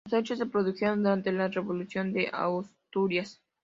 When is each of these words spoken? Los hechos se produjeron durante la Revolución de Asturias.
Los 0.09 0.13
hechos 0.19 0.39
se 0.39 0.47
produjeron 0.47 1.03
durante 1.03 1.31
la 1.31 1.47
Revolución 1.47 2.11
de 2.11 2.31
Asturias. 2.33 3.39